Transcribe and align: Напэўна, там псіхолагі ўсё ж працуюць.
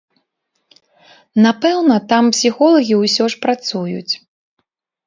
Напэўна, 1.47 1.95
там 2.15 2.33
псіхолагі 2.39 2.95
ўсё 3.05 3.23
ж 3.37 3.47
працуюць. 3.47 4.13